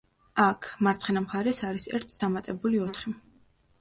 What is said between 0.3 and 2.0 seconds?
აქ, მარცხენა მხარეს არის